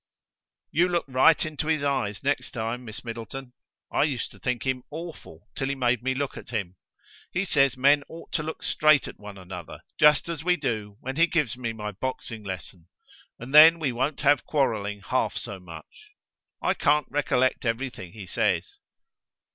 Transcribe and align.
"You 0.71 0.89
look 0.89 1.05
right 1.07 1.45
into 1.45 1.67
his 1.67 1.83
eyes 1.83 2.23
next 2.23 2.49
time, 2.55 2.83
Miss 2.85 3.03
Middleton. 3.05 3.53
I 3.91 4.05
used 4.05 4.31
to 4.31 4.39
think 4.39 4.65
him 4.65 4.81
awful 4.89 5.47
till 5.53 5.67
he 5.69 5.75
made 5.75 6.01
me 6.01 6.15
look 6.15 6.37
at 6.37 6.49
him. 6.49 6.75
He 7.31 7.45
says 7.45 7.77
men 7.77 8.01
ought 8.09 8.31
to 8.31 8.41
look 8.41 8.63
straight 8.63 9.07
at 9.07 9.19
one 9.19 9.37
another, 9.37 9.81
just 9.99 10.27
as 10.27 10.43
we 10.43 10.55
do 10.57 10.97
when 11.01 11.17
he 11.17 11.27
gives 11.27 11.55
me 11.55 11.71
my 11.71 11.91
boxing 11.91 12.43
lesson, 12.43 12.87
and 13.37 13.53
then 13.53 13.77
we 13.77 13.91
won't 13.91 14.21
have 14.21 14.43
quarrelling 14.43 15.01
half 15.01 15.35
so 15.35 15.59
much. 15.59 16.09
I 16.63 16.73
can't 16.73 17.05
recollect 17.11 17.63
everything 17.63 18.13
he 18.13 18.25
says." 18.25 18.79